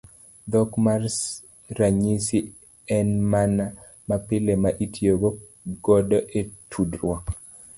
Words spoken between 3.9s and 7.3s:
mapile ma itiyo godo e tudruok.